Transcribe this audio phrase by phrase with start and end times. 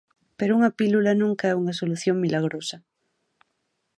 [0.37, 2.77] Pero unha pílula nunca é unha solución milagrosa.